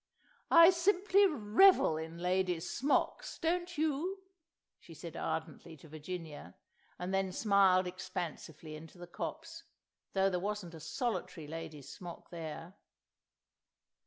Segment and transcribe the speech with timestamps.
[0.49, 4.23] "I simply revel in Lady's Smocks, don't you?"
[4.79, 6.55] she said ardently to Virginia,
[6.97, 9.61] and then smiled expansively into the copse,
[10.13, 12.73] though there wasn't a solitary Lady's Smock there.